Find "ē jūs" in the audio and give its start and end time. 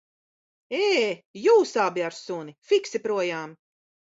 0.77-1.75